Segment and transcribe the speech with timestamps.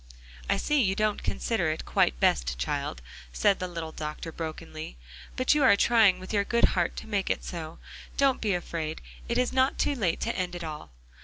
[0.49, 4.97] "I see you don't consider it quite best, child," said the little doctor brokenly,
[5.35, 7.77] "but you are trying with your good heart, to make it so.
[8.17, 10.89] Don't be afraid; it is not too late to end it all."